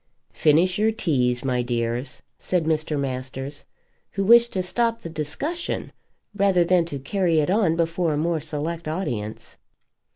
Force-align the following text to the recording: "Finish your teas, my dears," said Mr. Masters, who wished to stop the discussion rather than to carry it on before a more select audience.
"Finish 0.33 0.79
your 0.79 0.91
teas, 0.91 1.45
my 1.45 1.61
dears," 1.61 2.23
said 2.39 2.63
Mr. 2.65 2.99
Masters, 2.99 3.65
who 4.13 4.23
wished 4.23 4.51
to 4.53 4.63
stop 4.63 5.03
the 5.03 5.11
discussion 5.11 5.91
rather 6.35 6.63
than 6.63 6.85
to 6.85 6.97
carry 6.97 7.39
it 7.39 7.51
on 7.51 7.75
before 7.75 8.13
a 8.13 8.17
more 8.17 8.39
select 8.39 8.87
audience. 8.87 9.57